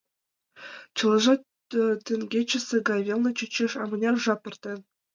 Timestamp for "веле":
3.09-3.29